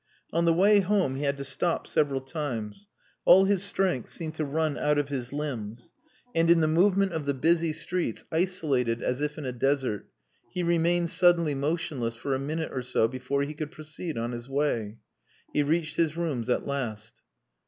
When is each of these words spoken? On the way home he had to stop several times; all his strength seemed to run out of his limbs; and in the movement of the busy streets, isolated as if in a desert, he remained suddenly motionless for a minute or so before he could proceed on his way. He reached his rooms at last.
On 0.33 0.45
the 0.45 0.51
way 0.53 0.79
home 0.79 1.13
he 1.13 1.21
had 1.25 1.37
to 1.37 1.43
stop 1.43 1.85
several 1.85 2.21
times; 2.21 2.87
all 3.23 3.45
his 3.45 3.61
strength 3.61 4.09
seemed 4.09 4.33
to 4.33 4.43
run 4.43 4.75
out 4.75 4.97
of 4.97 5.09
his 5.09 5.31
limbs; 5.31 5.91
and 6.33 6.49
in 6.49 6.59
the 6.59 6.67
movement 6.67 7.13
of 7.13 7.27
the 7.27 7.35
busy 7.35 7.71
streets, 7.71 8.23
isolated 8.31 9.03
as 9.03 9.21
if 9.21 9.37
in 9.37 9.45
a 9.45 9.51
desert, 9.51 10.07
he 10.49 10.63
remained 10.63 11.11
suddenly 11.11 11.53
motionless 11.53 12.15
for 12.15 12.33
a 12.33 12.39
minute 12.39 12.71
or 12.73 12.81
so 12.81 13.07
before 13.07 13.43
he 13.43 13.53
could 13.53 13.69
proceed 13.69 14.17
on 14.17 14.31
his 14.31 14.49
way. 14.49 14.97
He 15.53 15.61
reached 15.61 15.97
his 15.97 16.17
rooms 16.17 16.49
at 16.49 16.65
last. 16.65 17.21